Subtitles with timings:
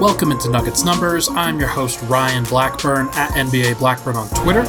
[0.00, 1.28] Welcome into Nuggets Numbers.
[1.28, 4.62] I'm your host, Ryan Blackburn, at NBA Blackburn on Twitter.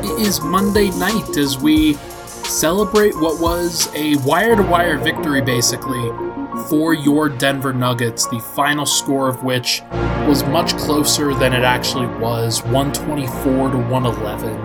[0.00, 6.08] It is Monday night as we celebrate what was a wire to wire victory, basically,
[6.68, 9.80] for your Denver Nuggets, the final score of which
[10.26, 14.60] was much closer than it actually was 124 to 111.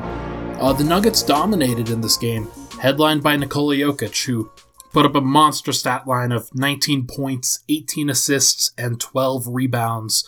[0.59, 2.47] Uh, the Nuggets dominated in this game,
[2.81, 4.49] headlined by Nikola Jokic, who
[4.91, 10.27] put up a monster stat line of 19 points, 18 assists, and 12 rebounds.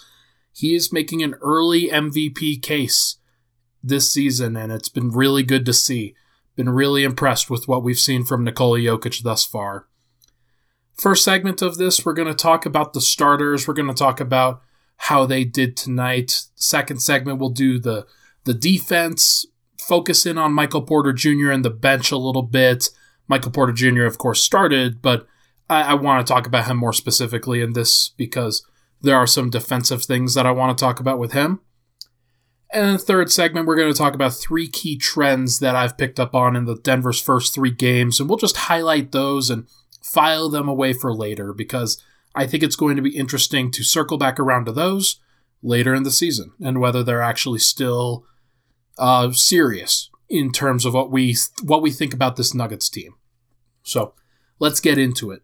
[0.54, 3.18] He is making an early MVP case
[3.84, 6.16] this season, and it's been really good to see.
[6.56, 9.88] Been really impressed with what we've seen from Nikola Jokic thus far.
[10.94, 13.68] First segment of this, we're going to talk about the starters.
[13.68, 14.62] We're going to talk about
[14.98, 16.46] how they did tonight.
[16.54, 18.06] Second segment, we'll do the
[18.44, 19.46] the defense,
[19.78, 21.52] focus in on Michael Porter Jr.
[21.52, 22.90] and the bench a little bit
[23.32, 25.26] Michael Porter Jr., of course, started, but
[25.70, 28.68] I, I want to talk about him more specifically in this because
[29.00, 31.62] there are some defensive things that I want to talk about with him.
[32.74, 35.98] And in the third segment, we're going to talk about three key trends that I've
[35.98, 39.66] picked up on in the Denver's first three games, and we'll just highlight those and
[40.02, 42.04] file them away for later because
[42.36, 45.22] I think it's going to be interesting to circle back around to those
[45.64, 48.26] later in the season and whether they're actually still
[48.98, 53.16] uh, serious in terms of what we what we think about this Nuggets team.
[53.84, 54.14] So
[54.60, 55.44] let's get into it.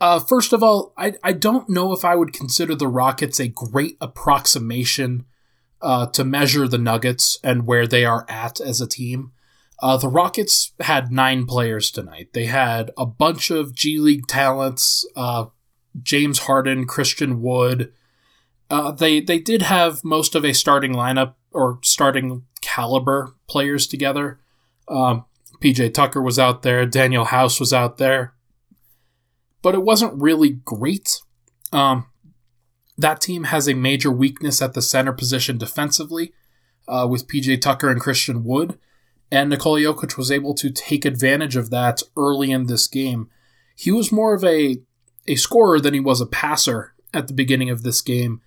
[0.00, 3.48] Uh, first of all, I, I don't know if I would consider the Rockets a
[3.48, 5.24] great approximation
[5.80, 9.32] uh, to measure the Nuggets and where they are at as a team.
[9.80, 12.30] Uh, the Rockets had nine players tonight.
[12.32, 15.46] They had a bunch of G League talents uh,
[16.02, 17.92] James Harden, Christian Wood.
[18.68, 24.40] Uh, they, they did have most of a starting lineup or starting caliber players together.
[24.88, 25.24] Um,
[25.60, 28.34] PJ Tucker was out there, Danuel House was out there,
[29.62, 31.20] but it wasn't really great.
[31.72, 32.06] Um,
[32.98, 36.32] that team has a major weakness at the center position defensively
[36.88, 38.78] uh, with PJ Tucker and Christian Wood,
[39.30, 43.28] and Nikola Jokic was able to take advantage of that early in this game.
[43.74, 44.78] He was more of a,
[45.26, 48.40] a scorer than he was a passer at the beginning of this game,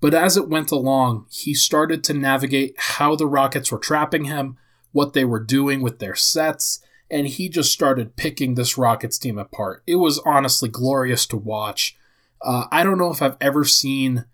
[0.00, 4.58] but as it went along, he started to navigate how the Rockets were trapping him
[4.96, 6.80] what they were doing with their sets,
[7.10, 9.82] and he just started picking this Rockets team apart.
[9.86, 11.98] It was honestly glorious to watch.
[12.40, 14.24] Uh, I don't know if I've ever seen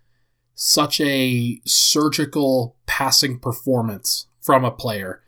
[0.55, 5.21] such a surgical passing performance from a player,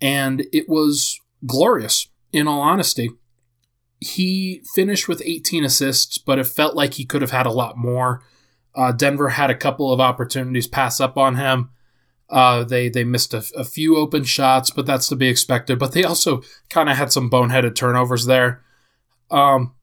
[0.00, 3.10] and it was glorious, in all honesty.
[3.98, 7.76] He finished with 18 assists, but it felt like he could have had a lot
[7.76, 8.22] more.
[8.76, 11.70] Uh, Denver had a couple of opportunities pass up on him.
[12.30, 15.80] Uh, they they missed a, a, few open shots, but that's to be expected.
[15.80, 18.62] But they also kind of had some boneheaded turnovers there.
[19.32, 19.74] Um,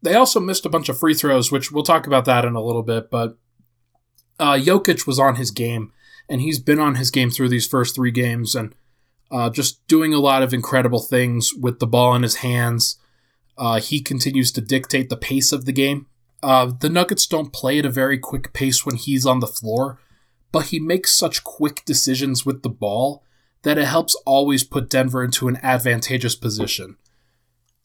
[0.00, 2.62] they also missed a bunch of free throws, which we'll talk about that in a
[2.62, 3.10] little bit.
[3.10, 3.36] But
[4.40, 5.92] uh, Jokic was on his game,
[6.26, 8.74] and he's been on his game through these first three games, and
[9.30, 12.98] uh, just doing a lot of incredible things with the ball in his hands.
[13.58, 16.06] Uh, he continues to dictate the pace of the game.
[16.42, 19.98] Uh, the Nuggets don't play at a very quick pace when he's on the floor
[20.52, 23.22] but he makes such quick decisions with the ball
[23.62, 26.96] that it helps always put Denver into an advantageous position.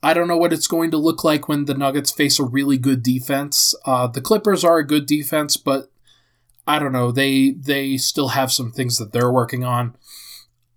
[0.04, 2.78] I don't know what it's going to look like when the Nuggets face a really
[2.78, 3.76] good defense.
[3.86, 5.92] Uh, the Clippers are a good defense, but
[6.66, 7.12] I don't know.
[7.12, 9.96] They they still have some things that they're working on.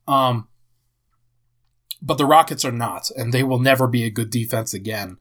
[0.06, 0.48] Um,
[2.02, 5.18] but the Rockets are not, and they will never be a good defense again.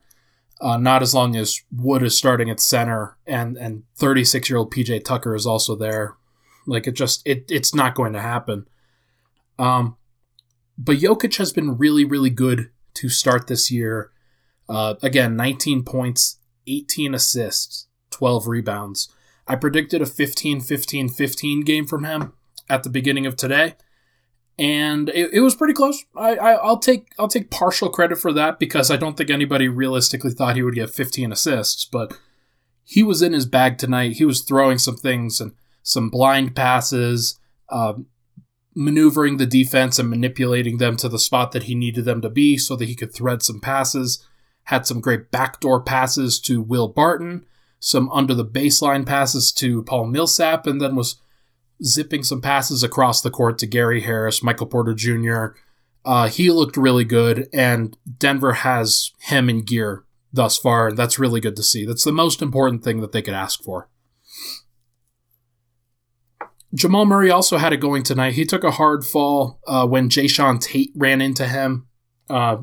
[0.60, 4.72] Uh, not as long as Wood is starting at center and and 36 year old
[4.72, 6.16] PJ Tucker is also there
[6.66, 8.66] like it just it it's not going to happen.
[9.58, 9.96] Um,
[10.76, 14.10] but Jokic has been really really good to start this year.
[14.68, 19.08] Uh, again, 19 points, 18 assists, 12 rebounds.
[19.46, 22.32] I predicted a 15 15 15 game from him
[22.68, 23.74] at the beginning of today,
[24.58, 26.04] and it, it was pretty close.
[26.16, 29.68] I, I will take I'll take partial credit for that because I don't think anybody
[29.68, 32.18] realistically thought he would get 15 assists, but
[32.84, 34.12] he was in his bag tonight.
[34.12, 35.52] He was throwing some things and
[35.84, 37.38] some blind passes,
[37.68, 37.92] uh,
[38.74, 42.58] maneuvering the defense and manipulating them to the spot that he needed them to be
[42.58, 44.26] so that he could thread some passes.
[44.64, 47.44] Had some great backdoor passes to Will Barton,
[47.78, 51.20] some under the baseline passes to Paul Millsap, and then was
[51.84, 55.56] zipping some passes across the court to Gary Harris, Michael Porter Jr.
[56.04, 61.18] Uh, he looked really good, and Denver has him in gear thus far, and that's
[61.18, 61.84] really good to see.
[61.84, 63.88] That's the most important thing that they could ask for.
[66.74, 68.34] Jamal Murray also had it going tonight.
[68.34, 71.86] He took a hard fall uh, when Jae'Sean Tate ran into him.
[72.28, 72.58] Uh,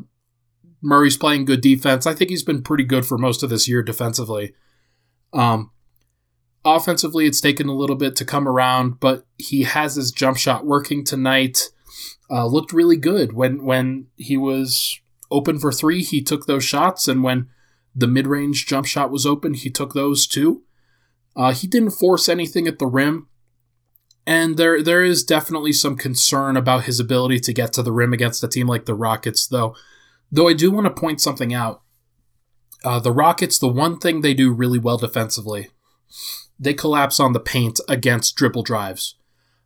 [0.82, 2.06] Murray's playing good defense.
[2.06, 4.54] I think he's been pretty good for most of this year defensively.
[5.32, 5.72] Um,
[6.66, 10.66] offensively, it's taken a little bit to come around, but he has his jump shot
[10.66, 11.70] working tonight.
[12.30, 15.00] Uh, looked really good when when he was
[15.30, 16.02] open for three.
[16.02, 17.50] He took those shots, and when
[17.96, 20.64] the mid range jump shot was open, he took those too.
[21.36, 23.28] Uh, he didn't force anything at the rim,
[24.26, 28.14] and there there is definitely some concern about his ability to get to the rim
[28.14, 29.76] against a team like the Rockets, though.
[30.32, 31.82] Though I do want to point something out.
[32.84, 35.70] Uh, the Rockets, the one thing they do really well defensively,
[36.60, 39.16] they collapse on the paint against dribble drives.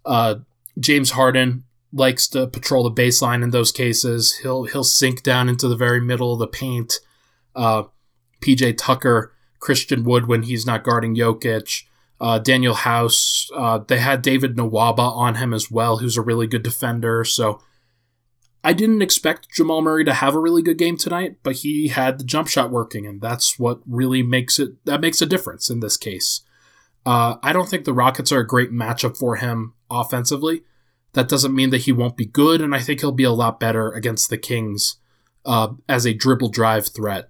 [0.06, 0.36] Uh,
[0.80, 1.64] James Harden
[1.94, 4.38] likes to patrol the baseline in those cases.
[4.38, 7.00] He'll he'll sink down into the very middle of the paint.
[7.56, 7.84] Uh,
[8.42, 11.84] PJ Tucker, Christian Wood when he's not guarding Jokic,
[12.26, 13.52] uh, Danuel House.
[13.56, 17.24] Uh, they had David Nwaba on him as well, who's a really good defender.
[17.24, 17.62] So
[18.64, 22.18] I didn't expect Jamal Murray to have a really good game tonight, but he had
[22.18, 25.82] the jump shot working, and that's what really makes it that makes a difference in
[25.82, 26.42] this case.
[27.06, 30.64] Uh, I don't think the Rockets are a great matchup for him offensively.
[31.14, 33.60] That doesn't mean that he won't be good, and I think he'll be a lot
[33.60, 34.96] better against the Kings
[35.46, 37.28] uh, as a dribble drive threat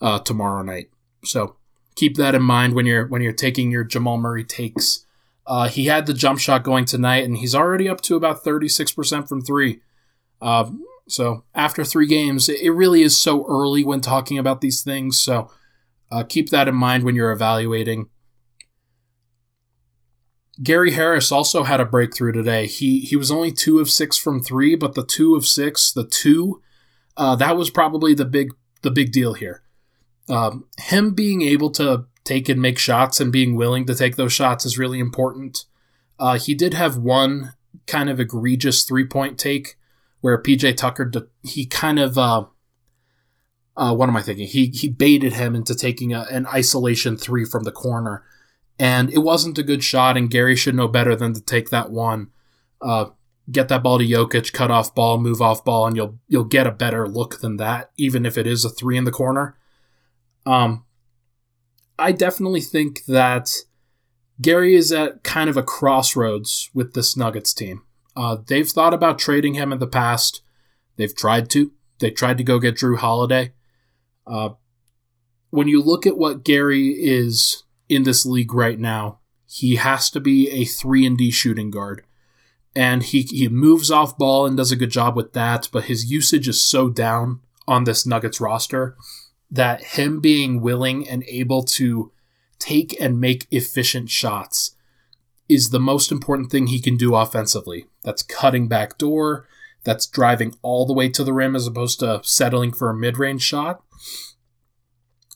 [0.00, 0.90] uh, tomorrow night.
[1.24, 1.54] So
[1.96, 5.04] keep that in mind when you're when you're taking your Jamal Murray takes.
[5.46, 9.28] Uh, he had the jump shot going tonight, and he's already up to about 36%
[9.28, 9.80] from three.
[10.42, 10.70] Uh,
[11.08, 15.20] so after three games, it really is so early when talking about these things.
[15.20, 15.50] So
[16.10, 18.08] uh, keep that in mind when you're evaluating.
[20.62, 22.66] Gary Harris also had a breakthrough today.
[22.66, 26.06] He he was only two of six from three, but the two of six, the
[26.06, 26.62] two,
[27.16, 28.52] uh, that was probably the big
[28.82, 29.62] the big deal here.
[30.28, 34.32] Um, him being able to take and make shots and being willing to take those
[34.32, 35.64] shots is really important.
[36.18, 37.54] Uh, he did have one
[37.86, 39.76] kind of egregious three point take
[40.20, 41.10] where PJ Tucker
[41.42, 42.46] he kind of uh,
[43.76, 44.48] uh, what am I thinking?
[44.48, 48.24] He he baited him into taking a, an isolation three from the corner
[48.78, 50.16] and it wasn't a good shot.
[50.16, 52.28] And Gary should know better than to take that one.
[52.80, 53.06] Uh,
[53.50, 56.66] get that ball to Jokic, cut off ball, move off ball, and you'll you'll get
[56.66, 59.56] a better look than that, even if it is a three in the corner.
[60.46, 60.84] Um,
[61.98, 63.50] I definitely think that
[64.40, 67.82] Gary is at kind of a crossroads with this Nuggets team.
[68.14, 70.42] Uh, they've thought about trading him in the past.
[70.96, 71.72] They've tried to.
[71.98, 73.52] They tried to go get Jrue Holiday.
[74.26, 74.50] Uh,
[75.50, 79.20] when you look at what Gary is in this league right now.
[79.48, 82.04] He has to be a 3 and D shooting guard.
[82.74, 86.10] And he he moves off ball and does a good job with that, but his
[86.10, 88.96] usage is so down on this Nuggets roster
[89.50, 92.12] that him being willing and able to
[92.58, 94.72] take and make efficient shots
[95.48, 97.86] is the most important thing he can do offensively.
[98.02, 99.46] That's cutting back door,
[99.84, 103.42] that's driving all the way to the rim as opposed to settling for a mid-range
[103.42, 103.82] shot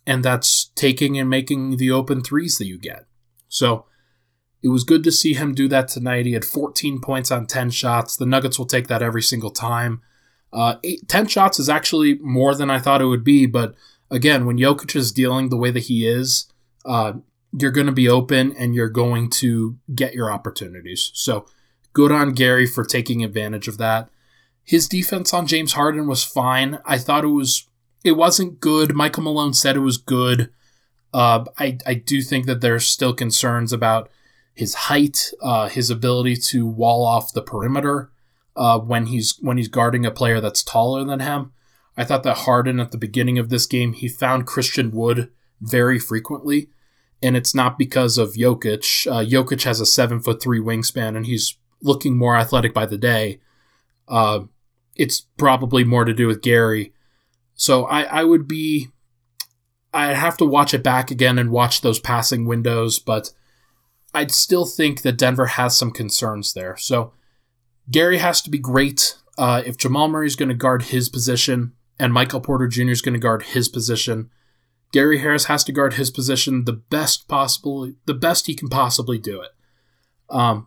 [0.07, 3.07] and that's taking and making the open threes that you get.
[3.49, 3.87] So
[4.63, 6.27] it was good to see him do that tonight.
[6.27, 8.17] He had 14 points on 10 shots.
[8.17, 10.03] The Nuggets will take that every single time.
[10.53, 13.75] Uh, eight, 10 shots is actually more than I thought it would be, but
[14.11, 16.47] again, when Jokic is dealing the way that he is,
[16.85, 17.15] uh,
[17.53, 21.11] you're going to be open and you're going to get your opportunities.
[21.15, 21.47] So
[21.93, 24.09] good on Gary for taking advantage of that.
[24.63, 26.79] His defense on James Harden was fine.
[26.85, 27.67] I thought it was
[28.05, 28.95] it wasn't good.
[28.95, 30.51] Michael Malone said it was good.
[31.13, 34.11] Uh, I, I do think that there's still concerns about
[34.55, 38.11] his height, uh, his ability to wall off the perimeter
[38.57, 41.53] uh, when he's when he's guarding a player that's taller than him.
[42.01, 45.31] I thought that Harden at the beginning of this game he found Christian Wood
[45.61, 46.71] very frequently,
[47.23, 49.07] and it's not because of Jokic.
[49.07, 52.99] Uh, Jokic has a seven foot three wingspan, and he's looking more athletic by the
[52.99, 53.41] day.
[54.09, 54.41] Uh,
[54.97, 56.93] it's probably more to do with Gary
[57.61, 58.89] so I, I would be,
[59.93, 63.35] I'd have to watch it back again and watch those passing windows, but
[64.15, 66.79] I'd still think that Denver has some concerns there.
[66.79, 67.13] So
[67.91, 69.19] Gary has to be great.
[69.37, 72.89] Uh, if Jamal Murray is going to guard his position and Michael Porter Jr.
[72.89, 74.31] is going to guard his position,
[74.91, 79.19] Gary Harris has to guard his position the best possible, the best he can possibly
[79.19, 79.51] do it.
[80.31, 80.67] Um,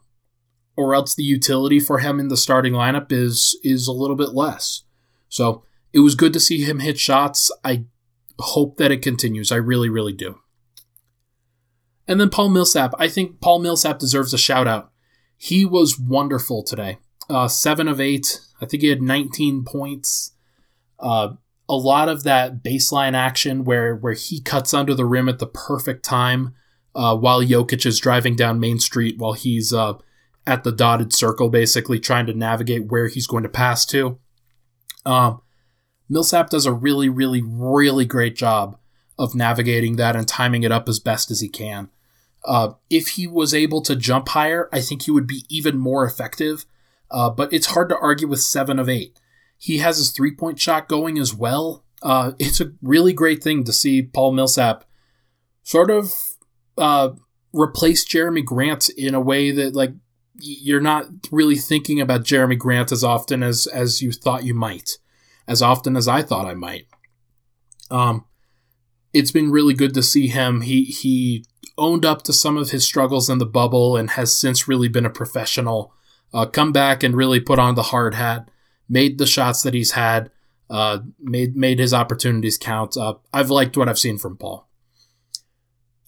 [0.77, 4.29] or else the utility for him in the starting lineup is is a little bit
[4.29, 4.83] less.
[5.27, 7.51] So it was good to see him hit shots.
[7.63, 7.85] I
[8.39, 9.51] hope that it continues.
[9.51, 10.39] I really, really do.
[12.07, 12.93] And then Paul Millsap.
[12.99, 14.91] I think Paul Millsap deserves a shout out.
[15.37, 16.99] He was wonderful today.
[17.29, 18.41] Uh, seven of eight.
[18.61, 20.32] I think he had 19 points.
[20.99, 21.33] Uh,
[21.69, 25.47] a lot of that baseline action where where he cuts under the rim at the
[25.47, 26.53] perfect time
[26.95, 29.93] uh, while Jokic is driving down Main Street while he's uh,
[30.45, 34.19] at the dotted circle, basically trying to navigate where he's going to pass to.
[35.05, 35.41] Um,
[36.09, 38.77] Millsap does a really, really, really great job
[39.17, 41.89] of navigating that and timing it up as best as he can.
[42.45, 46.05] Uh, if he was able to jump higher, I think he would be even more
[46.05, 46.65] effective.
[47.09, 49.17] Uh, but it's hard to argue with seven of eight.
[49.63, 51.85] He has his three point shot going as well.
[52.01, 54.83] Uh, it's a really great thing to see Paul Millsap
[55.63, 56.11] sort of
[56.77, 57.11] uh,
[57.53, 59.93] replace Jerami Grant in a way that like
[60.37, 64.97] you're not really thinking about Jerami Grant as often as as you thought you might,
[65.47, 66.87] as often as I thought I might.
[67.89, 68.25] Um,
[69.13, 70.59] it's been really good to see him.
[70.59, 71.45] He he
[71.77, 75.05] owned up to some of his struggles in the bubble and has since really been
[75.05, 75.93] a professional.
[76.33, 78.49] Uh, come back and really put on the hard hat
[78.89, 80.31] made the shots that he's had,
[80.69, 82.97] uh, made made his opportunities count.
[82.97, 84.67] Uh, I've liked what I've seen from Paul.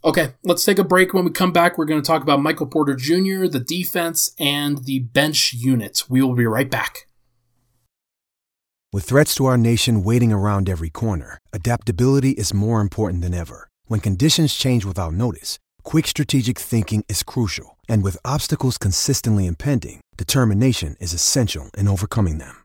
[0.04, 1.14] Okay, let's take a break.
[1.14, 4.86] When we come back, we're going to talk about Michael Porter Jr., the defense, and
[4.86, 6.04] the bench unit.
[6.08, 7.08] We will be right back.
[8.94, 13.68] With threats to our nation waiting around every corner, adaptability is more important than ever.
[13.88, 17.78] When conditions change without notice, quick strategic thinking is crucial.
[17.90, 22.65] And with obstacles consistently impending, determination is essential in overcoming them.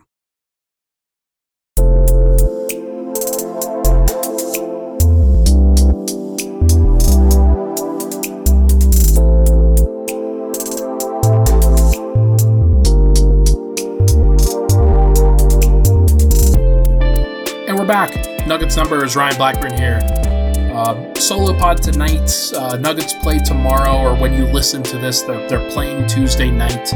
[17.91, 18.47] back.
[18.47, 19.99] Nuggets numbers, Ryan Blackburn here.
[20.73, 22.31] Uh, solo pod tonight.
[22.55, 26.87] Uh, Nuggets play tomorrow, or when you listen to this, they're, they're playing Tuesday night.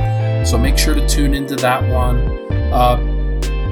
[0.47, 2.19] So make sure to tune into that one.
[2.71, 2.97] Uh,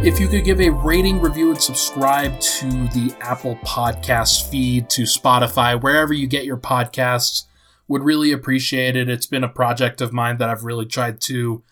[0.03, 5.03] if you could give a rating, review, and subscribe to the Apple Podcast feed, to
[5.03, 7.45] Spotify, wherever you get your podcasts,
[7.87, 9.07] would really appreciate it.
[9.07, 11.63] It's been a project of mine that I've really tried to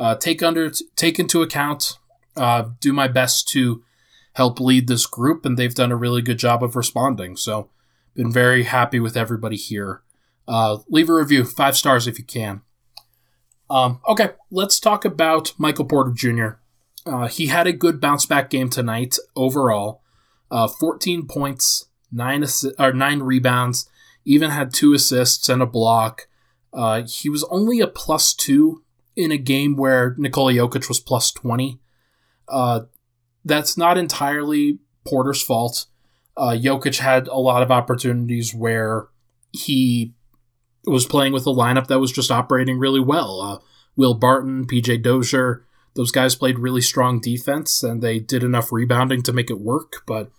[0.00, 1.96] uh, take under take into account,
[2.34, 3.84] uh, do my best to
[4.36, 7.36] help lead this group, and they've done a really good job of responding.
[7.36, 7.70] So,
[8.14, 10.02] been very happy with everybody here.
[10.46, 12.60] Uh, leave a review, five stars if you can.
[13.68, 16.60] Um, okay, let's talk about Michael Porter Jr.
[17.06, 20.02] Uh, he had a good bounce back game tonight overall.
[20.50, 23.88] Uh, 14 points, nine assi- or nine rebounds,
[24.24, 26.28] even had two assists and a block.
[26.72, 28.82] Uh, he was only a plus two
[29.16, 31.80] in a game where Nikola Jokic was plus 20.
[33.46, 35.86] That's not entirely Porter's fault.
[36.36, 39.08] Uh, Jokic had a lot of opportunities where
[39.52, 40.12] he
[40.84, 43.40] was playing with a lineup that was just operating really well.
[43.40, 43.58] Uh,
[43.96, 49.22] Will Barton, PJ Dozier, those guys played really strong defense and they did enough rebounding
[49.22, 50.02] to make it work.
[50.06, 50.30] But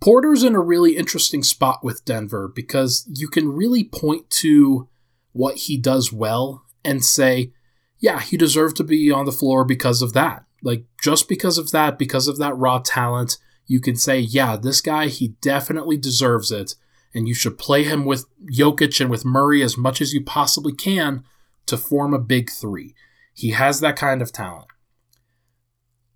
[0.00, 4.88] Porter's in a really interesting spot with Denver because you can really point to
[5.32, 7.52] what he does well and say,
[7.98, 10.44] yeah, he deserved to be on the floor because of that.
[10.64, 14.80] Like just because of that, because of that raw talent, you can say, yeah, this
[14.80, 16.74] guy, he definitely deserves it.
[17.14, 20.72] And you should play him with Jokic and with Murray as much as you possibly
[20.72, 21.22] can
[21.66, 22.94] to form a big three.
[23.34, 24.66] He has that kind of talent.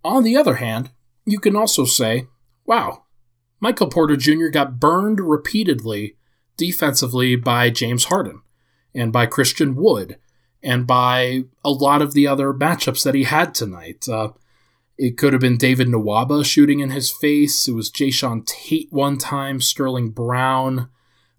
[0.03, 0.91] On the other hand,
[1.25, 2.27] you can also say,
[2.65, 3.05] wow,
[3.61, 4.49] Michael Porter Jr.
[4.49, 6.17] got burned repeatedly
[6.57, 8.43] defensively by James Harden
[8.95, 10.19] and by Christian Wood
[10.63, 14.09] and by a lot of the other matchups that he had tonight.
[14.09, 14.31] Uh,
[14.97, 17.69] it could have been David Nwaba shooting in his face.
[17.69, 20.89] It was Jae'Sean Tate one time, Sterling Brown.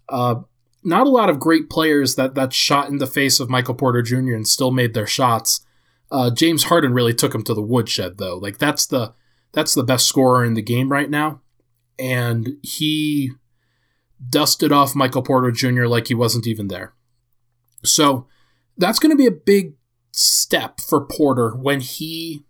[0.07, 0.41] Uh,
[0.81, 4.01] not a lot of great players that, that shot in the face of Michael Porter
[4.01, 4.33] Jr.
[4.33, 5.65] and still made their shots.
[6.09, 8.37] Uh, James Harden really took him to the woodshed, though.
[8.37, 9.13] Like that's the
[9.51, 11.41] that's the best scorer in the game right now,
[11.97, 13.31] and he
[14.27, 15.85] dusted off Michael Porter Jr.
[15.85, 16.93] like he wasn't even there.
[17.83, 18.27] So
[18.79, 19.73] that's going to be a big
[20.11, 22.45] step for Porter when he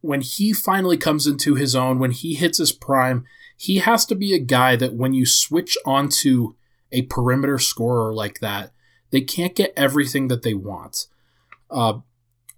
[0.00, 3.24] when he finally comes into his own, when he hits his prime,
[3.56, 6.54] he has to be a guy that when you switch onto
[6.92, 8.70] a perimeter scorer like that,
[9.10, 11.06] they can't get everything that they want.
[11.70, 12.00] Uh,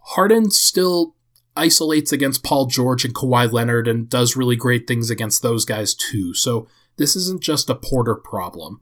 [0.00, 1.14] Harden still
[1.54, 5.94] isolates against Paul George and Kawhi Leonard and does really great things against those guys
[5.94, 6.34] too.
[6.34, 8.80] So this isn't just a Porter problem.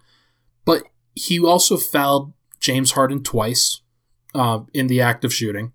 [0.65, 3.83] But he also fouled James Harden twice
[4.35, 5.73] uh, in the act of shooting.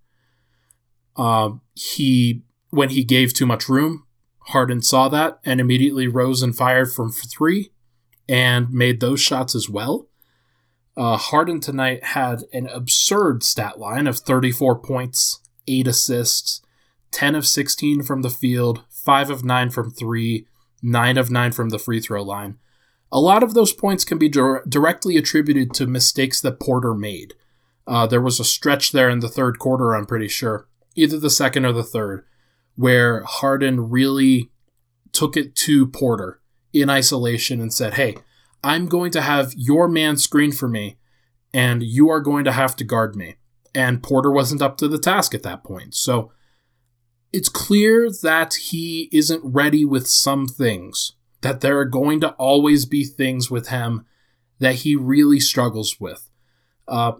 [1.16, 4.06] Uh, he when he gave too much room,
[4.50, 7.72] Harden saw that and immediately rose and fired from three
[8.28, 10.08] and made those shots as well.
[10.96, 16.62] Uh, Harden tonight had an absurd stat line of 34 points, 8 assists,
[17.12, 20.46] 10 of 16 from the field, 5 of 9 from 3,
[20.84, 22.58] 9 of 9 from the free throw line.
[23.12, 27.34] A lot of those points can be dir- directly attributed to mistakes that Porter made.
[27.88, 31.30] Uh, there was a stretch there in the third quarter, I'm pretty sure, either the
[31.30, 32.26] second or the third,
[32.76, 34.52] where Harden really
[35.12, 36.40] took it to Porter
[36.72, 38.18] in isolation and said, Hey,
[38.64, 40.98] I'm going to have your man screen for me,
[41.54, 43.36] and you are going to have to guard me.
[43.74, 45.96] And Porter wasn't up to the task at that point.
[45.96, 46.32] So
[47.32, 52.86] it's clear that he isn't ready with some things, that there are going to always
[52.86, 54.06] be things with him
[54.60, 56.30] that he really struggles with.
[56.88, 57.14] Uh,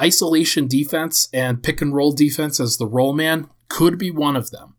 [0.00, 4.50] isolation defense and pick and roll defense as the roll man could be one of
[4.50, 4.74] them.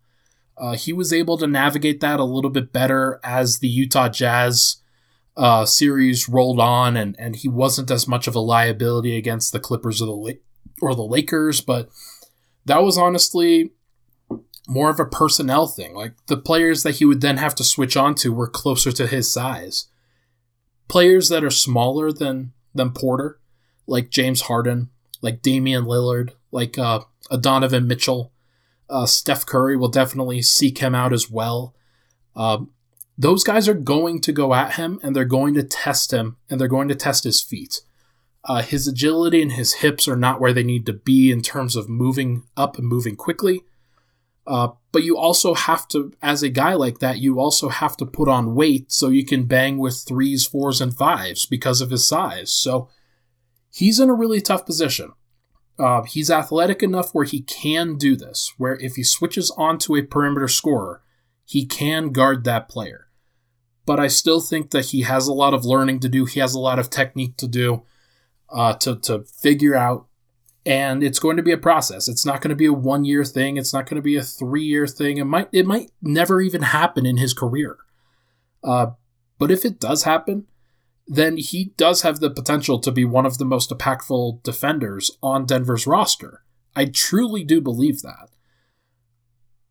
[0.58, 4.77] Uh, he was able to navigate that a little bit better as the Utah Jazz
[5.36, 9.60] uh, series rolled on, and, and he wasn't as much of a liability against the
[9.60, 10.39] Clippers or the
[10.82, 11.62] or the Lakers.
[11.62, 11.89] But
[12.65, 13.72] that was honestly
[14.67, 15.93] more of a personnel thing.
[15.96, 19.08] Like the players that he would then have to switch on to were closer to
[19.08, 19.88] his size.
[20.88, 23.39] Players that are smaller than than Porter,
[23.88, 24.89] like James Harden,
[25.24, 27.00] like Damian Lillard, like uh,
[27.32, 28.32] a Donovan Mitchell
[28.89, 31.74] uh, Steph Curry will definitely seek him out as well.
[32.36, 32.72] Um,
[33.18, 36.62] those guys are going to go at him and they're going to test him and
[36.62, 37.81] they're going to test his feet.
[38.44, 41.75] Uh, his agility and his hips are not where they need to be in terms
[41.75, 43.64] of moving up and moving quickly.
[44.46, 48.05] Uh, but you also have to, as a guy like that, you also have to
[48.05, 52.05] put on weight so you can bang with threes, fours, and fives because of his
[52.05, 52.51] size.
[52.51, 52.90] So
[53.74, 55.12] he's in a really tough position.
[55.79, 60.03] Uh, he's athletic enough where he can do this, where if he switches onto a
[60.03, 61.01] perimeter scorer,
[61.46, 63.07] he can guard that player.
[63.86, 66.25] But I still think that he has a lot of learning to do.
[66.25, 67.83] He has a lot of technique to do
[68.50, 70.07] uh, to, to figure out.
[70.66, 72.07] And it's going to be a process.
[72.07, 73.57] It's not going to be a one year thing.
[73.57, 75.18] It's not going to be a three year thing.
[75.18, 77.75] It might it might never even happen in his career.
[78.64, 78.92] Uh,
[79.40, 80.48] but if it does happen,
[81.07, 85.46] then he does have the potential to be one of the most impactful defenders on
[85.46, 86.44] Denver's roster.
[86.75, 88.29] I truly do believe that.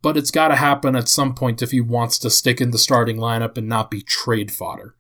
[0.03, 2.79] But it's got to happen at some point if he wants to stick in the
[2.79, 4.97] starting lineup and not be trade fodder.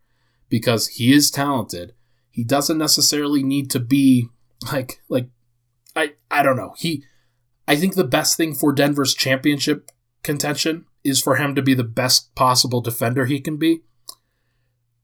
[0.48, 1.94] Because he is talented.
[2.30, 4.28] He doesn't necessarily need to be
[4.72, 5.28] like like
[5.96, 6.74] I I don't know.
[6.78, 7.04] He
[7.66, 9.90] I think the best thing for Denver's championship
[10.22, 13.82] contention is for him to be the best possible defender he can be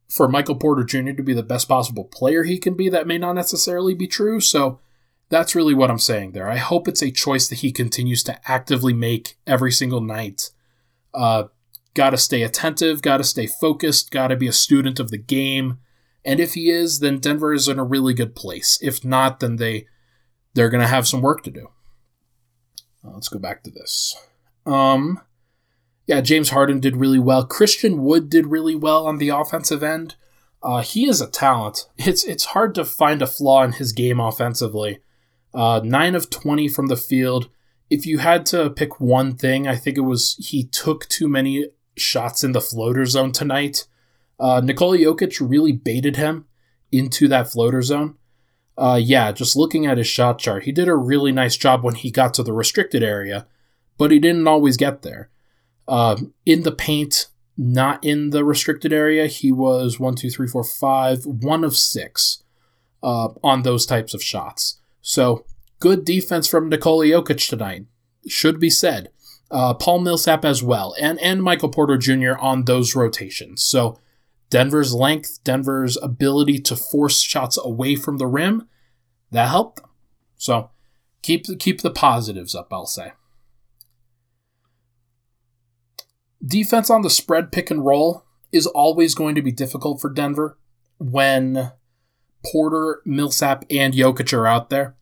[0.09, 1.13] for Michael Porter Jr.
[1.13, 4.41] to be the best possible player he can be, that may not necessarily be true.
[4.41, 4.81] So
[5.29, 6.49] that's really what I'm saying there.
[6.49, 10.51] I hope it's a choice that he continues to actively make every single night.
[11.13, 11.45] Uh,
[11.95, 15.19] got to stay attentive, got to stay focused, got to be a student of the
[15.19, 15.79] game.
[16.25, 18.79] And if he is, then Denver is in a really good place.
[18.83, 19.87] If not, then they
[20.55, 21.69] they're going to have some work to do.
[23.05, 24.17] Uh, let's go back to this.
[24.67, 25.21] Um,
[26.09, 27.45] yeah, James Harden did really well.
[27.45, 30.17] Christian Wood did really well on the offensive end.
[30.63, 31.87] Uh, he is a talent.
[31.99, 35.01] It's it's hard to find a flaw in his game offensively.
[35.53, 37.51] Uh, nine of twenty from the field.
[37.91, 41.67] If you had to pick one thing, I think it was he took too many
[41.97, 43.87] shots in the floater zone tonight.
[44.41, 46.47] Uh, Nikola Jokic really baited him
[46.91, 48.17] into that floater zone.
[48.79, 51.97] Uh, yeah, just looking at his shot chart, he did a really nice job when
[51.97, 53.47] he got to the restricted area,
[53.99, 55.29] but he didn't always get there.
[55.89, 60.63] Um, in the paint, not in the restricted area, he was one, two, three, four,
[60.63, 62.45] five, one of six
[63.03, 64.79] uh, on those types of shots.
[65.01, 65.45] So
[65.81, 67.87] good defense from Nikola Jokic tonight,
[68.27, 69.11] should be said.
[69.51, 72.37] Uh, Paul Millsap as well, and and Michael Porter Jr.
[72.39, 73.65] on those rotations.
[73.65, 73.99] So
[74.51, 78.69] Denver's length, Denver's ability to force shots away from the rim,
[79.31, 79.91] that helped them.
[80.37, 80.71] So
[81.23, 83.13] keep keep the positives up, I'll say.
[86.45, 90.57] Defense on the spread pick and roll is always going to be difficult for Denver
[90.99, 91.73] when
[92.51, 94.97] Porter, Millsap, and Jokic are out there.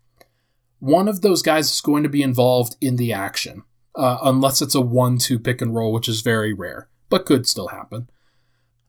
[0.78, 3.62] one of those guys is going to be involved in the action,
[3.94, 7.68] uh, unless it's a one-two pick and roll, which is very rare, but could still
[7.68, 8.08] happen.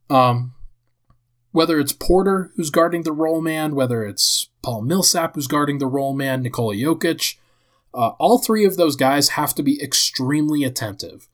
[0.09, 0.53] Um,
[1.51, 5.87] whether it's Porter who's guarding the roll man, whether it's Paul Millsap who's guarding the
[5.87, 7.37] roll man, Nikola Jokic,
[7.93, 11.27] uh, all three of those guys have to be extremely attentive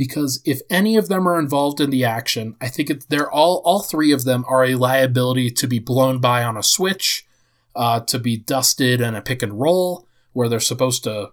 [0.00, 3.82] because if any of them are involved in the action, I think they're all all
[3.82, 7.26] three of them are a liability to be blown by on a switch,
[7.76, 11.32] uh, to be dusted in a pick and roll where they're supposed to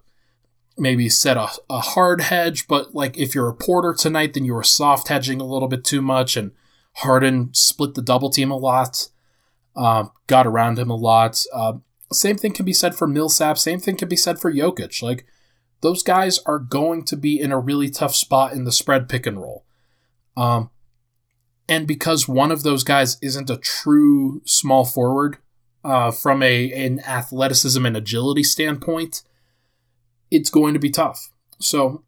[0.77, 4.53] maybe set a, a hard hedge, but like if you're a porter tonight, then you
[4.53, 6.51] were soft hedging a little bit too much, and
[6.95, 9.07] Harden split the double team a lot,
[9.77, 11.41] uh, got around him a lot.
[11.53, 11.75] Uh,
[12.11, 13.57] same thing can be said for Millsap.
[13.57, 15.01] Same thing can be said for Jokic.
[15.01, 15.25] Like
[15.81, 19.25] those guys are going to be in a really tough spot in the spread pick
[19.25, 19.63] and roll.
[20.35, 20.69] Um,
[21.69, 25.37] and because one of those guys isn't a true small forward
[25.83, 29.23] uh, from a an athleticism and agility standpoint,
[30.31, 31.31] it's going to be tough.
[31.59, 32.03] So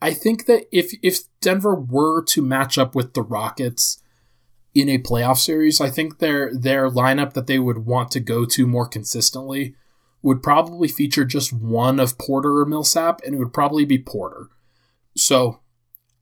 [0.00, 4.02] I think that if if Denver were to match up with the Rockets
[4.74, 8.44] in a playoff series, I think their their lineup that they would want to go
[8.46, 9.74] to more consistently
[10.22, 14.48] would probably feature just one of Porter or Millsap, and it would probably be Porter.
[15.16, 15.60] So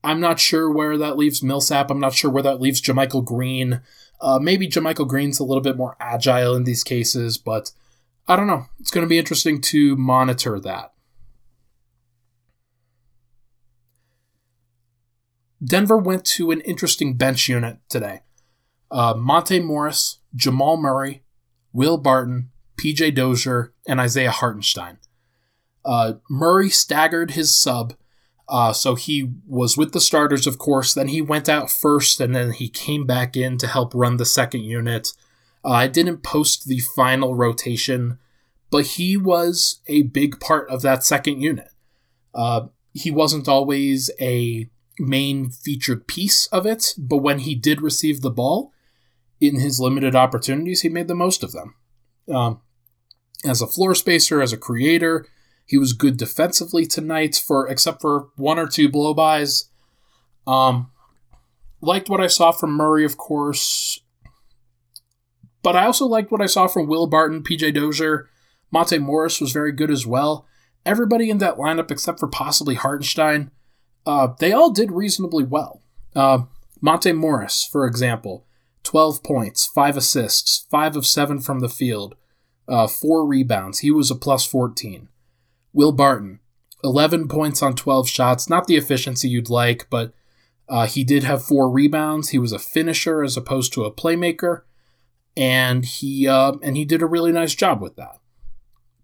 [0.03, 1.91] I'm not sure where that leaves Millsap.
[1.91, 3.83] I'm not sure where that leaves JaMychal Green.
[4.21, 7.73] Uh, maybe JaMychal Green's a little bit more agile in these cases, but
[8.27, 8.67] I don't know.
[8.79, 10.93] It's going to be interesting to monitor that.
[15.63, 18.21] Denver went to an interesting bench unit today.
[18.91, 21.23] Uh, Monte Morris, Jamal Murray,
[21.73, 24.99] Will Barton, PJ Dozier, and Isaiah Hartenstein.
[25.85, 27.95] Uh, Murray staggered his sub,
[28.49, 30.95] uh, so he was with the starters, of course.
[30.95, 34.25] Then he went out first, and then he came back in to help run the
[34.25, 35.13] second unit.
[35.65, 38.19] Uh, I didn't post the final rotation,
[38.71, 41.69] but he was a big part of that second unit.
[42.35, 48.21] Uh, he wasn't always a main featured piece of it, but when he did receive
[48.21, 48.73] the ball
[49.41, 51.75] in his limited opportunities, he made the most of them.
[52.29, 52.61] Um,
[53.45, 55.27] as a floor spacer, as a creator.
[55.65, 59.69] He was good defensively tonight, for except for one or two blowbys.
[60.47, 60.91] Um,
[61.81, 64.01] liked what I saw from Murray, of course,
[65.63, 68.29] but I also liked what I saw from Will Barton, PJ Dozier,
[68.73, 70.47] Monte Morris was very good as well.
[70.87, 73.51] Everybody in that lineup, except for possibly Hartenstein,
[74.07, 75.83] uh, they all did reasonably well.
[76.15, 76.43] Uh,
[76.81, 78.47] Monte Morris, for example,
[78.85, 82.15] 12 points, 5 assists, 5 of 7 from the field,
[82.71, 83.81] uh, four rebounds.
[83.81, 85.09] He was a plus 14.
[85.73, 86.41] Will Barton,
[86.83, 88.49] 11 points on 12 shots.
[88.49, 90.15] Not the efficiency you'd like, but
[90.69, 92.31] uh, he did have four rebounds.
[92.31, 94.63] He was a finisher as opposed to a playmaker,
[95.37, 98.19] and he uh, and he did a really nice job with that.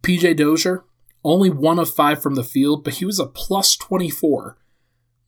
[0.02, 0.84] PJ Dozier,
[1.24, 4.56] only one of five from the field, but he was a plus 24,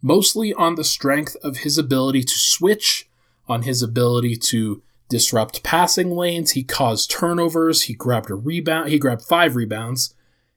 [0.00, 3.10] mostly on the strength of his ability to switch,
[3.48, 6.52] on his ability to disrupt passing lanes.
[6.52, 7.82] He caused turnovers.
[7.82, 8.90] He grabbed a rebound.
[8.90, 10.14] He grabbed five rebounds,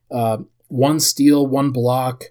[0.09, 2.25] uh, one steal, one block.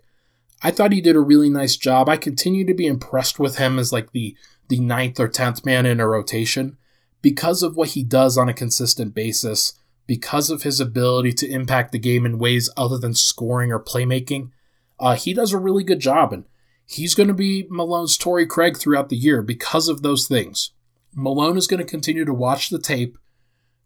[0.62, 2.08] I thought he did a really nice job.
[2.08, 4.36] I continue to be impressed with him as like the
[4.68, 6.76] the ninth or tenth man in a rotation
[7.22, 9.74] because of what he does on a consistent basis,
[10.06, 14.50] because of his ability to impact the game in ways other than scoring or playmaking.
[14.98, 16.44] Uh, he does a really good job, and
[16.86, 20.70] he's going to be Malone's Torrey Craig throughout the year because of those things.
[21.14, 23.18] Malone is going to continue to watch the tape,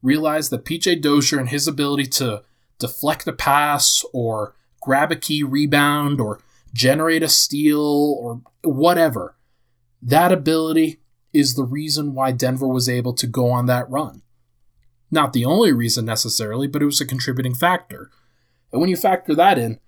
[0.03, 2.43] realize that PJ Dozier and his ability to
[2.79, 6.41] deflect a pass or grab a key rebound or
[6.73, 9.37] generate a steal or whatever,
[10.03, 11.01] that ability
[11.33, 14.23] is the reason why Denver was able to go on that run.
[15.11, 18.11] Not the only reason necessarily, but it was a contributing factor.
[18.73, 19.79] And when you factor that in,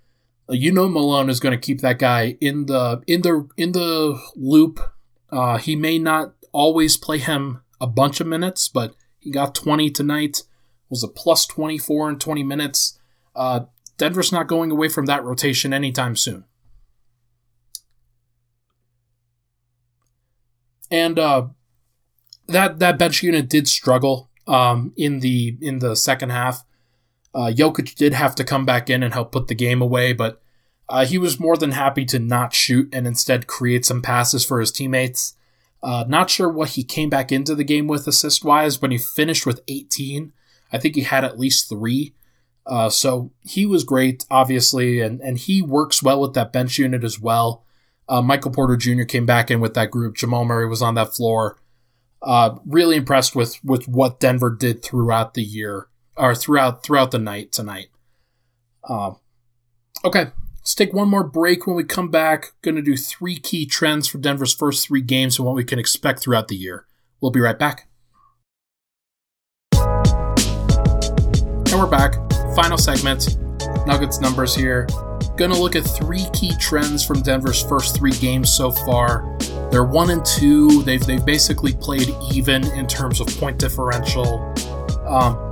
[0.48, 4.20] you know Malone is going to keep that guy in the in the in the
[4.36, 4.80] loop.
[5.30, 9.90] Uh, he may not always play him a bunch of minutes, but he got 20
[9.90, 10.42] tonight,
[10.88, 12.98] was a plus 24 in 20 minutes.
[13.34, 13.66] Uh,
[13.98, 16.44] Denver's not going away from that rotation anytime soon.
[20.90, 21.48] And uh,
[22.46, 26.64] that that bench unit did struggle um, in the in the second half.
[27.34, 30.40] Uh, Jokic did have to come back in and help put the game away, but
[30.88, 34.60] uh, he was more than happy to not shoot and instead create some passes for
[34.60, 35.36] his teammates.
[35.82, 38.98] Uh, not sure what he came back into the game with assist wise, but he
[38.98, 40.32] finished with 18.
[40.72, 42.14] I think he had at least three.
[42.66, 47.04] Uh, so he was great, obviously, and, and he works well with that bench unit
[47.04, 47.64] as well.
[48.08, 49.04] Uh, Michael Porter Jr.
[49.04, 50.16] came back in with that group.
[50.16, 51.58] Jamal Murray was on that floor.
[52.22, 57.18] Uh, really impressed with with what Denver did throughout the year or throughout throughout the
[57.18, 57.88] night tonight.
[58.82, 59.12] Uh,
[60.04, 60.26] okay,
[60.66, 61.64] let's take one more break.
[61.64, 65.38] When we come back, going to do three key trends for Denver's first three games
[65.38, 66.88] and what we can expect throughout the year.
[67.20, 67.88] We'll be right back.
[71.70, 72.14] And we're back.
[72.56, 73.38] Final segment.
[73.86, 74.88] Nuggets numbers here.
[75.36, 79.38] Gonna look at three key trends from Denver's first three games so far.
[79.70, 80.82] They're one and two.
[80.82, 84.52] They've they've basically played even in terms of point differential.
[85.06, 85.45] Um,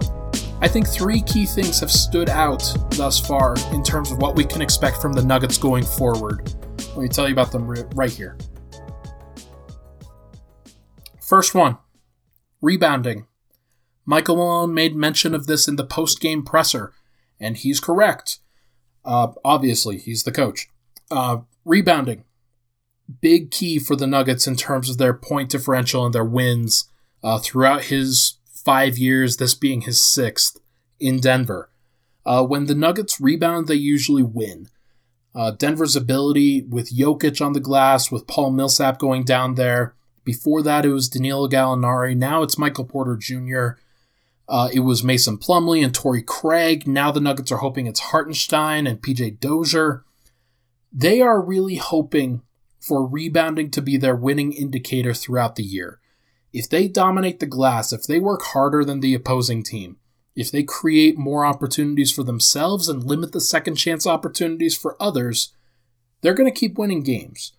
[0.61, 4.45] I think three key things have stood out thus far in terms of what we
[4.45, 6.55] can expect from the Nuggets going forward.
[6.91, 8.39] Let me tell you about them right here.
[11.21, 11.79] First one
[12.61, 13.27] rebounding.
[14.07, 16.93] Michael Malone made mention of this in the post game presser,
[17.39, 18.39] and he's correct.
[19.05, 20.69] Uh, obviously, he's the coach.
[21.11, 22.25] Uh, rebounding.
[23.21, 26.91] Big key for the Nuggets in terms of their point differential and their wins
[27.23, 28.35] uh, throughout his
[28.65, 30.59] five years, this being his sixth
[30.99, 31.71] in Denver.
[32.27, 34.69] Uh, when the Nuggets rebound, they usually win.
[35.35, 39.95] Uh, Denver's ability with Jokic on the glass, with Paul Millsap going down there.
[40.25, 42.17] Before that, it was Danilo Gallinari.
[42.17, 43.81] Now it's Michael Porter Jr.
[44.49, 46.87] Uh, it was Mason Plumlee and Torrey Craig.
[46.87, 50.05] Now the Nuggets are hoping it's Hartenstein and PJ Dozier.
[50.93, 52.43] They are really hoping
[52.79, 55.99] for rebounding to be their winning indicator throughout the year.
[56.55, 59.97] If they dominate the glass, if they work harder than the opposing team,
[60.37, 65.53] if they create more opportunities for themselves and limit the second chance opportunities for others,
[66.21, 67.55] they're going to keep winning games.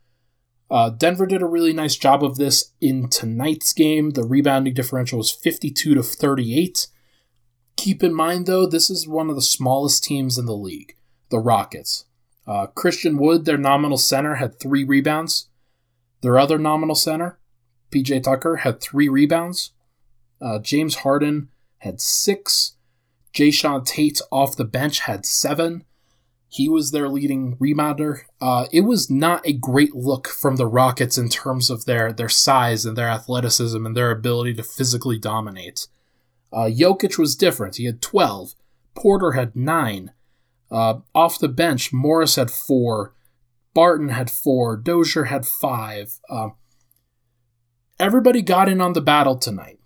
[0.71, 4.11] Uh, Denver did a really nice job of this in tonight's game.
[4.11, 6.87] The rebounding differential was 52 to 38.
[7.75, 10.95] Keep in mind, though, this is one of the smallest teams in the league,
[11.31, 12.05] the Rockets.
[12.47, 15.49] Uh, Christian Wood, their nominal center, had three rebounds.
[16.21, 17.39] Their other nominal center,
[17.91, 19.71] PJ Tucker, had three rebounds.
[20.41, 22.75] Uh, James Harden had six.
[23.33, 25.83] Jae'Sean Tate off the bench had seven.
[26.47, 28.21] He was their leading rebounder.
[28.39, 32.29] Uh, it was not a great look from the Rockets in terms of their their
[32.29, 35.87] size and their athleticism and their ability to physically dominate.
[36.53, 37.75] Uh, Jokic was different.
[37.75, 38.55] He had 12.
[38.93, 40.11] Porter had 9.
[40.71, 43.13] Uh, off the bench, Morris had 4.
[43.73, 44.77] Barton had 4.
[44.77, 46.19] Dozier had 5.
[46.29, 46.49] Uh,
[47.99, 49.79] everybody got in on the battle tonight.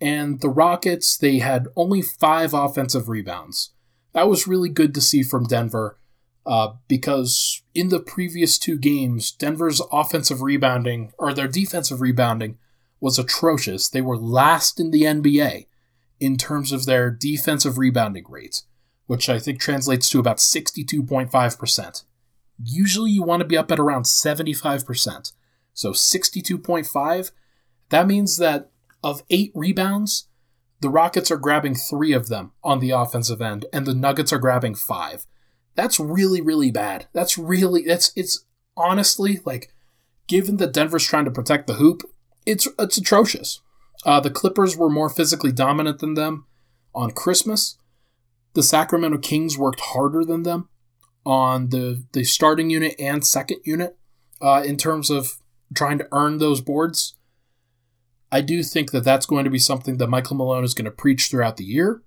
[0.00, 3.70] And the Rockets, they had only 5 offensive rebounds.
[4.12, 5.98] That was really good to see from Denver
[6.46, 12.58] uh, because in the previous two games, Denver's offensive rebounding or their defensive rebounding
[13.00, 13.88] was atrocious.
[13.88, 15.66] They were last in the NBA
[16.20, 18.62] in terms of their defensive rebounding rate,
[19.06, 22.04] which I think translates to about 62.5%.
[22.62, 25.32] Usually you want to be up at around 75%.
[25.74, 27.30] So 62.5,
[27.90, 28.70] that means that
[29.02, 30.28] of eight rebounds,
[30.80, 34.38] the Rockets are grabbing three of them on the offensive end, and the Nuggets are
[34.38, 35.26] grabbing five.
[35.74, 37.06] That's really, really bad.
[37.12, 38.44] That's really that's it's
[38.76, 39.72] honestly like
[40.26, 42.02] given that Denver's trying to protect the hoop,
[42.44, 43.60] it's it's atrocious.
[44.04, 46.46] Uh, the Clippers were more physically dominant than them
[46.94, 47.76] on Christmas.
[48.54, 50.68] The Sacramento Kings worked harder than them
[51.24, 53.98] on the the starting unit and second unit
[54.40, 55.34] uh, in terms of
[55.74, 57.15] trying to earn those boards.
[58.30, 60.90] I do think that that's going to be something that Michael Malone is going to
[60.90, 62.02] preach throughout the year.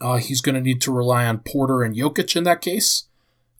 [0.00, 3.04] Uh, he's going to need to rely on Porter and Jokic in that case.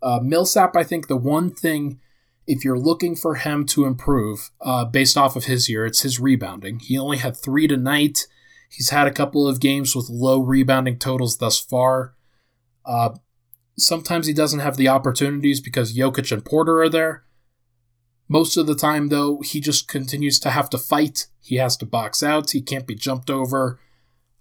[0.03, 2.01] Uh, Millsap, I think the one thing,
[2.47, 6.19] if you're looking for him to improve uh, based off of his year, it's his
[6.19, 6.81] rebounding.
[6.81, 8.27] He only had three tonight.
[8.69, 12.15] He's had a couple of games with low rebounding totals thus far.
[12.85, 13.11] Uh,
[13.79, 17.25] sometimes he doesn't have the opportunities because Jokic and Porter are there.
[18.33, 21.27] Most of the time, though, he just continues to have to fight.
[21.43, 22.53] He has to box out.
[22.53, 23.79] He can't be jumped over.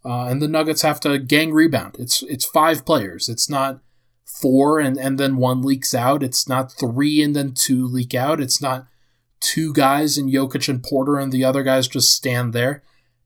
[0.05, 1.97] Uh, and the Nuggets have to gang rebound.
[1.99, 3.27] It's it's five players.
[3.27, 3.81] It's not
[4.23, 6.23] four and, and then one leaks out.
[6.23, 8.39] It's not three and then two leak out.
[8.39, 8.87] It's not
[9.41, 12.83] two guys and Jokic and Porter and the other guys just stand there.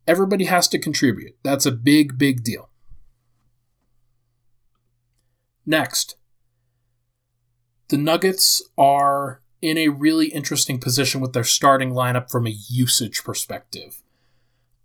[0.07, 1.35] Everybody has to contribute.
[1.43, 2.71] That's a big, big deal.
[5.63, 6.15] Next,
[7.89, 13.23] the Nuggets are in a really interesting position with their starting lineup from a usage
[13.23, 14.03] perspective.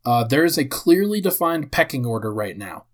[0.07, 2.87] Uh, there is a clearly defined pecking order right now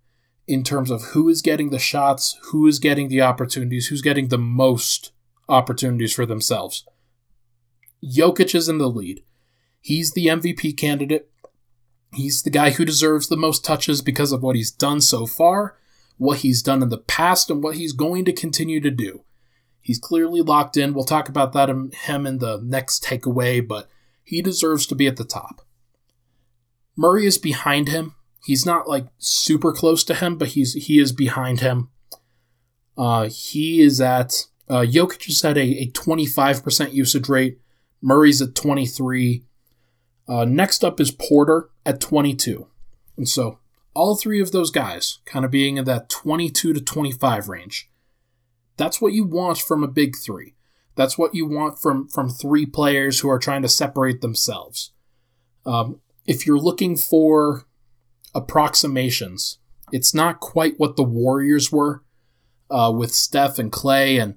[0.48, 4.28] in terms of who is getting the shots, who is getting the opportunities, who's getting
[4.28, 5.12] the most
[5.48, 6.84] opportunities for themselves.
[8.04, 9.22] Jokic is in the lead.
[9.80, 11.30] He's the MVP candidate.
[12.12, 15.76] He's the guy who deserves the most touches because of what he's done so far,
[16.16, 19.22] what he's done in the past, and what he's going to continue to do.
[19.86, 20.94] He's clearly locked in.
[20.94, 23.88] We'll talk about that in, him in the next takeaway, but
[24.24, 25.64] he deserves to be at the top.
[26.96, 28.16] Murray is behind him.
[28.44, 31.90] He's not like super close to him, but he's he is behind him.
[32.98, 37.60] Uh, he is at uh, Jokic is at a, a 25% usage rate.
[38.02, 39.44] Murray's at 23.
[40.26, 42.66] Uh, next up is Porter at 22.
[43.16, 43.60] And so
[43.94, 47.88] all three of those guys kind of being in that 22 to 25 range.
[48.76, 50.54] That's what you want from a big three.
[50.94, 54.92] That's what you want from, from three players who are trying to separate themselves.
[55.64, 57.64] Um, if you're looking for
[58.34, 59.58] approximations,
[59.92, 62.02] it's not quite what the Warriors were
[62.70, 64.36] uh, with Steph and Clay and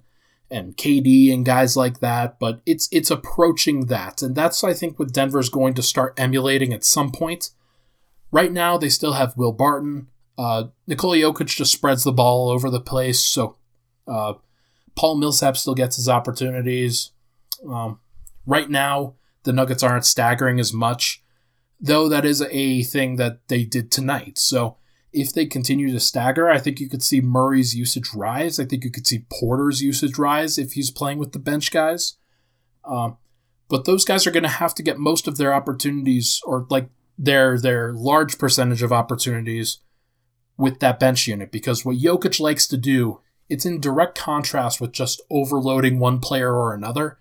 [0.51, 4.97] and KD and guys like that, but it's it's approaching that, and that's I think
[4.97, 7.51] what Denver's going to start emulating at some point.
[8.31, 10.07] Right now, they still have Will Barton.
[10.37, 13.57] Uh, Nikola Jokic just spreads the ball all over the place, so
[14.09, 14.33] uh,
[14.95, 17.11] Paul Millsap still gets his opportunities.
[17.69, 17.99] Um,
[18.45, 21.23] right now, the Nuggets aren't staggering as much,
[21.79, 24.37] though that is a thing that they did tonight.
[24.37, 24.77] So
[25.11, 28.59] if they continue to stagger, I think you could see Murray's usage rise.
[28.59, 32.17] I think you could see Porter's usage rise if he's playing with the bench guys.
[32.83, 33.17] Um,
[33.69, 36.89] but those guys are going to have to get most of their opportunities, or like
[37.17, 39.79] their their large percentage of opportunities,
[40.57, 41.51] with that bench unit.
[41.51, 46.53] Because what Jokic likes to do, it's in direct contrast with just overloading one player
[46.53, 47.17] or another.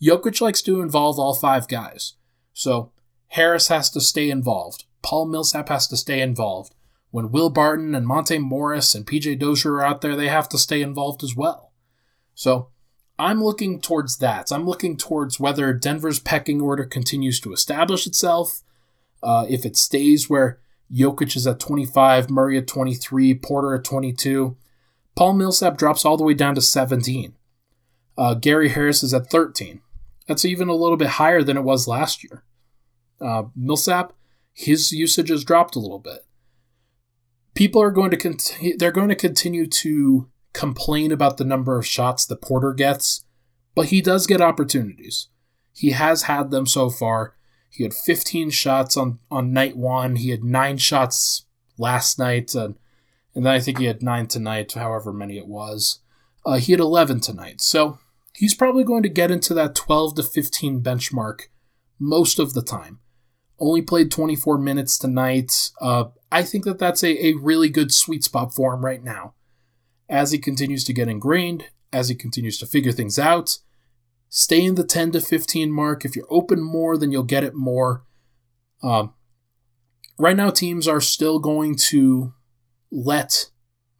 [0.00, 2.14] Jokic likes to involve all five guys.
[2.52, 2.92] So
[3.28, 4.84] Harris has to stay involved.
[5.02, 6.74] Paul Millsap has to stay involved
[7.14, 10.58] when Will Barton and Monte Morris and PJ Dozier are out there, they have to
[10.58, 11.70] stay involved as well.
[12.34, 12.70] So
[13.20, 14.50] I'm looking towards that.
[14.50, 18.64] I'm looking towards whether Denver's pecking order continues to establish itself,
[19.22, 20.58] uh, if it stays where
[20.92, 24.56] Jokic is at 25, Murray at 23, Porter at 22.
[25.16, 27.34] Paul Millsap drops all the way down to 17.
[28.16, 29.80] Uh, Gary Harris is at 13.
[30.26, 32.44] That's even a little bit higher than it was last year.
[33.20, 34.12] Uh, Millsap,
[34.52, 36.26] his usage has dropped a little bit
[37.54, 41.86] people are going to continue they're going to continue to complain about the number of
[41.86, 43.24] shots that Porter gets,
[43.74, 45.28] but he does get opportunities.
[45.72, 47.34] He has had them so far.
[47.68, 50.14] He had 15 shots on, on night one.
[50.14, 51.46] He had nine shots
[51.76, 52.76] last night, and,
[53.34, 56.00] and then I think he had nine tonight, however many it was.
[56.46, 57.60] Uh, he had 11 tonight.
[57.60, 57.98] So
[58.34, 61.42] he's probably going to get into that 12 to 15 benchmark
[61.98, 63.00] most of the time.
[63.58, 65.70] Only played 24 minutes tonight.
[65.80, 69.34] Uh, I think that that's a, a really good sweet spot for him right now.
[70.08, 73.58] As he continues to get ingrained, as he continues to figure things out,
[74.28, 76.04] stay in the 10 to 15 mark.
[76.04, 78.04] If you're open more, then you'll get it more.
[78.82, 79.14] Um,
[80.18, 82.34] right now, teams are still going to
[82.94, 83.50] let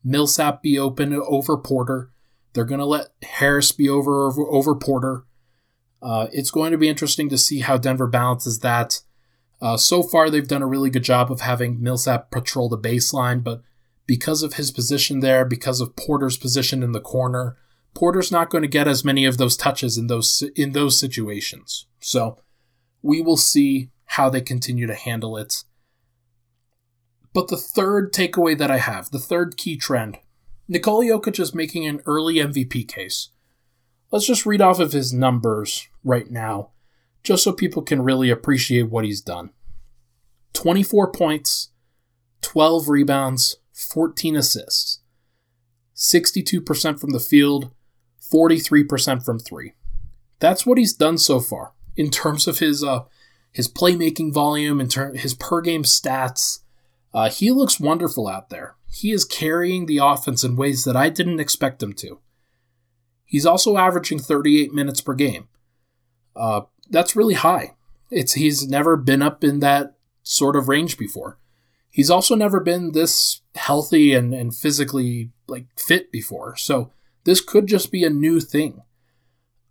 [0.04, 2.10] Millsap be open over Porter.
[2.52, 5.24] They're going to let Harris be over over, over Porter.
[6.00, 9.00] Uh, it's going to be interesting to see how Denver balances that.
[9.60, 13.42] Uh, so far, they've done a really good job of having Millsap patrol the baseline,
[13.42, 13.62] but
[14.06, 17.56] because of his position there, because of Porter's position in the corner,
[17.94, 21.86] Porter's not going to get as many of those touches in those in those situations.
[22.00, 22.38] So
[23.02, 25.64] we will see how they continue to handle it.
[27.34, 30.18] But the third takeaway that I have, the third key trend,
[30.68, 33.28] Nikola Jokic is making an early MVP case.
[34.10, 36.70] Let's just read off of his numbers right now
[37.24, 39.50] just so people can really appreciate what he's done
[40.52, 41.70] 24 points,
[42.42, 45.00] 12 rebounds, 14 assists,
[45.96, 47.72] 62% from the field,
[48.22, 49.74] 43% from three.
[50.38, 53.04] That's what he's done so far in terms of his uh,
[53.50, 56.60] his playmaking volume, in terms his per game stats.
[57.14, 58.74] Uh, he looks wonderful out there.
[58.90, 62.18] He is carrying the offense in ways that I didn't expect him to.
[63.24, 65.48] He's also averaging 38 minutes per game.
[66.34, 67.74] Uh, that's really high.
[68.10, 71.38] It's he's never been up in that sort of range before.
[71.88, 76.56] He's also never been this healthy and, and physically like fit before.
[76.56, 76.90] So
[77.22, 78.82] this could just be a new thing.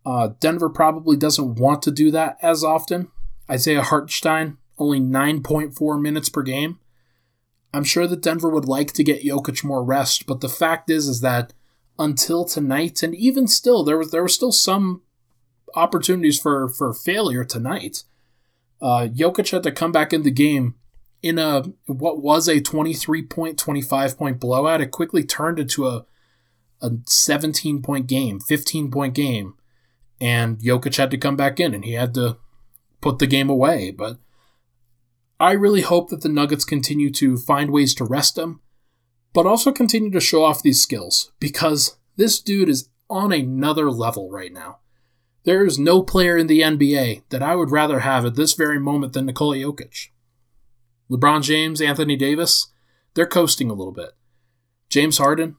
[0.06, 3.10] Uh, Denver probably doesn't want to do that as often.
[3.50, 6.80] Isaiah Hartenstein, only 9.4 minutes per game.
[7.74, 11.08] I'm sure that Denver would like to get Jokic more rest, but the fact is
[11.08, 11.54] is that
[11.98, 15.02] until tonight, and even still, there was there was still some
[15.76, 18.04] opportunities for for failure tonight.
[18.82, 20.76] Uh, Jokic had to come back in the game
[21.22, 24.82] in a what was a 23 point, 25 point blowout.
[24.82, 26.06] It quickly turned into a
[26.82, 29.56] a 17 point game, 15 point game,
[30.20, 32.38] and Jokic had to come back in and he had to
[33.02, 33.92] put the game away.
[33.92, 34.18] But
[35.40, 38.62] I really hope that the Nuggets continue to find ways to rest him,
[39.34, 44.32] but also continue to show off these skills because this dude is on another level
[44.32, 44.80] right now.
[45.44, 48.80] There is no player in the NBA that I would rather have at this very
[48.80, 50.10] moment than Nikola Jokic.
[51.12, 52.72] LeBron James, Anthony Davis,
[53.14, 54.12] they're coasting a little bit.
[54.90, 55.58] James Harden,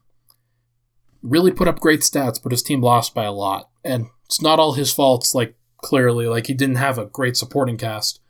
[1.22, 3.68] really put up great stats, but his team lost by a lot.
[3.84, 6.26] And it's not all his faults, like, clearly.
[6.26, 8.20] Like, he didn't have a great supporting cast.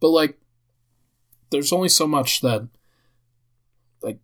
[0.00, 0.39] But, like,
[1.50, 2.68] there's only so much that,
[4.02, 4.18] like,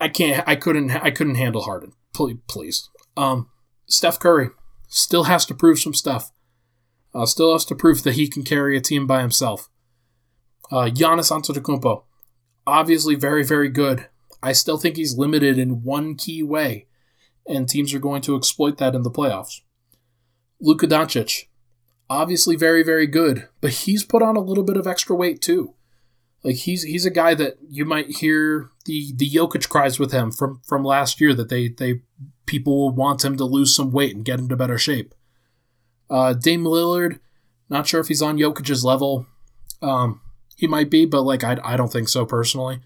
[0.00, 1.92] I can't, I couldn't, I couldn't handle Harden.
[2.12, 2.90] Please, please.
[3.16, 3.48] Um,
[3.86, 4.50] Steph Curry
[4.88, 6.30] still has to prove some stuff.
[7.14, 9.68] Uh, still has to prove that he can carry a team by himself.
[10.70, 12.04] Uh, Giannis Antetokounmpo,
[12.66, 14.08] obviously very, very good.
[14.42, 16.86] I still think he's limited in one key way,
[17.46, 19.60] and teams are going to exploit that in the playoffs.
[20.60, 21.44] Luka Doncic,
[22.10, 25.74] obviously very, very good, but he's put on a little bit of extra weight too.
[26.44, 30.30] Like he's he's a guy that you might hear the the Jokic cries with him
[30.30, 32.02] from from last year that they they
[32.44, 35.14] people will want him to lose some weight and get into better shape.
[36.10, 37.18] Uh, Dame Lillard,
[37.70, 39.26] not sure if he's on Jokic's level.
[39.80, 40.20] Um,
[40.56, 42.80] he might be, but like I, I don't think so personally.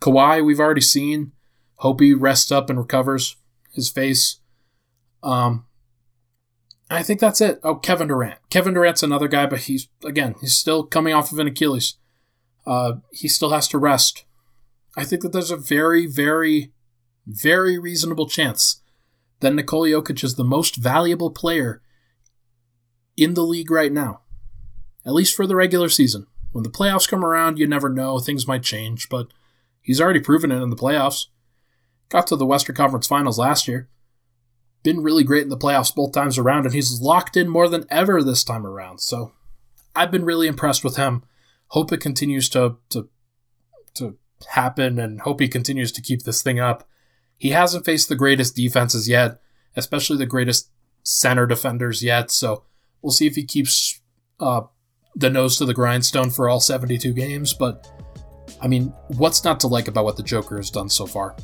[0.00, 1.32] Kawhi, we've already seen.
[1.76, 3.36] Hope he rests up and recovers
[3.72, 4.40] his face.
[5.22, 5.64] Um,
[6.90, 7.60] I think that's it.
[7.62, 8.38] Oh, Kevin Durant.
[8.50, 11.96] Kevin Durant's another guy, but he's again he's still coming off of an Achilles.
[12.70, 14.24] Uh, he still has to rest.
[14.96, 16.70] I think that there's a very, very,
[17.26, 18.80] very reasonable chance
[19.40, 21.82] that Nikola Jokic is the most valuable player
[23.16, 24.20] in the league right now,
[25.04, 26.28] at least for the regular season.
[26.52, 28.20] When the playoffs come around, you never know.
[28.20, 29.32] Things might change, but
[29.80, 31.26] he's already proven it in the playoffs.
[32.08, 33.88] Got to the Western Conference Finals last year.
[34.84, 37.84] Been really great in the playoffs both times around, and he's locked in more than
[37.90, 39.00] ever this time around.
[39.00, 39.32] So
[39.96, 41.24] I've been really impressed with him.
[41.70, 43.08] Hope it continues to to
[43.94, 44.16] to
[44.48, 46.88] happen and hope he continues to keep this thing up.
[47.36, 49.40] He hasn't faced the greatest defenses yet,
[49.76, 50.70] especially the greatest
[51.02, 52.30] center defenders yet.
[52.30, 52.64] So
[53.02, 54.00] we'll see if he keeps
[54.38, 54.62] uh,
[55.14, 57.86] the nose to the grindstone for all 72 games, but
[58.60, 61.36] I mean, what's not to like about what the Joker has done so far?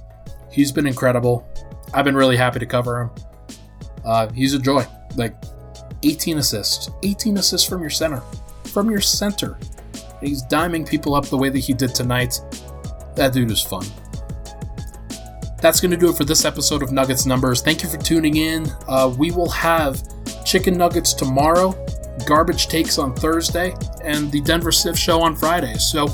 [0.50, 1.48] He's been incredible.
[1.94, 3.10] I've been really happy to cover him.
[4.04, 4.86] Uh, he's a joy.
[5.16, 5.36] Like
[6.02, 8.22] 18 assists, 18 assists from your center,
[8.64, 9.58] from your center.
[10.20, 12.40] He's diming people up the way that he did tonight.
[13.14, 13.84] That dude is fun.
[15.60, 17.62] That's going to do it for this episode of Nuggets Numbers.
[17.62, 18.66] Thank you for tuning in.
[18.86, 20.02] Uh, we will have
[20.44, 21.74] chicken nuggets tomorrow
[22.24, 25.74] Garbage Takes on Thursday, and the Denver Stiff Show on Friday.
[25.74, 26.06] So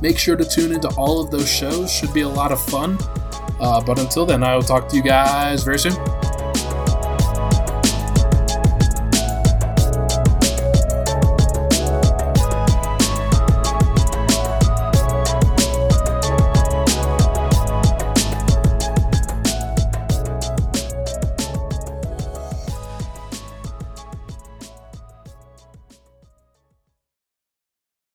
[0.00, 1.92] make sure to tune into all of those shows.
[1.92, 2.98] Should be a lot of fun.
[3.60, 5.94] Uh, but until then, I will talk to you guys very soon.